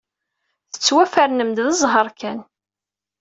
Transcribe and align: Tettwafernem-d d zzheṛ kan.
Tettwafernem-d 0.73 1.57
d 1.65 1.67
zzheṛ 1.81 2.07
kan. 2.19 2.39